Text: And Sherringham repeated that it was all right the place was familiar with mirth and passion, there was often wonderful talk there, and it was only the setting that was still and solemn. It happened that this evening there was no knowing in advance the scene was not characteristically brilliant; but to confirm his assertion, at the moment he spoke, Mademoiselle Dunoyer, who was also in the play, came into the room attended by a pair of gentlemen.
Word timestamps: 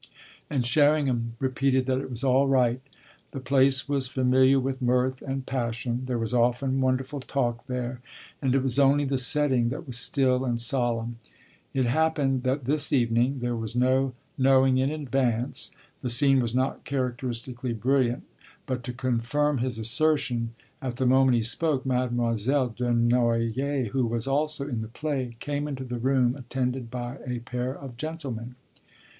And 0.49 0.65
Sherringham 0.65 1.35
repeated 1.37 1.85
that 1.85 1.99
it 2.01 2.09
was 2.09 2.23
all 2.23 2.47
right 2.47 2.81
the 3.33 3.39
place 3.39 3.87
was 3.87 4.07
familiar 4.07 4.59
with 4.59 4.81
mirth 4.81 5.21
and 5.21 5.45
passion, 5.45 6.05
there 6.07 6.17
was 6.17 6.33
often 6.33 6.81
wonderful 6.81 7.19
talk 7.19 7.67
there, 7.67 8.01
and 8.41 8.55
it 8.55 8.63
was 8.63 8.79
only 8.79 9.03
the 9.05 9.19
setting 9.19 9.69
that 9.69 9.85
was 9.85 9.99
still 9.99 10.43
and 10.43 10.59
solemn. 10.59 11.19
It 11.71 11.85
happened 11.85 12.41
that 12.41 12.65
this 12.65 12.91
evening 12.91 13.41
there 13.41 13.55
was 13.55 13.75
no 13.75 14.13
knowing 14.39 14.79
in 14.79 14.89
advance 14.89 15.69
the 15.99 16.09
scene 16.09 16.39
was 16.39 16.55
not 16.55 16.83
characteristically 16.83 17.73
brilliant; 17.73 18.23
but 18.65 18.83
to 18.85 18.93
confirm 18.93 19.59
his 19.59 19.77
assertion, 19.77 20.55
at 20.81 20.95
the 20.95 21.05
moment 21.05 21.35
he 21.37 21.43
spoke, 21.43 21.85
Mademoiselle 21.85 22.69
Dunoyer, 22.69 23.89
who 23.89 24.07
was 24.07 24.25
also 24.25 24.67
in 24.67 24.81
the 24.81 24.87
play, 24.87 25.35
came 25.39 25.67
into 25.67 25.83
the 25.83 25.99
room 25.99 26.35
attended 26.35 26.89
by 26.89 27.19
a 27.27 27.37
pair 27.41 27.75
of 27.77 27.97
gentlemen. 27.97 28.55